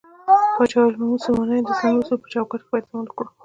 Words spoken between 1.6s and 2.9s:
د اسلامي اصولو په چوکات کې بايد